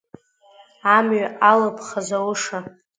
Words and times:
Амҩа 0.95 1.27
алыԥха 1.49 2.01
зауша! 2.07 2.59